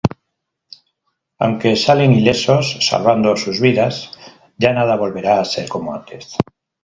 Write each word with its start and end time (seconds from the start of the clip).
Aunque 1.37 1.75
salen 1.75 2.13
ilesos 2.19 2.65
salvando 2.89 3.37
sus 3.37 3.61
vidas, 3.61 3.95
ya 4.57 4.71
nada 4.73 4.95
volverá 5.03 5.33
a 5.39 5.45
ser 5.53 5.67
como 5.69 5.93
antes. 5.93 6.25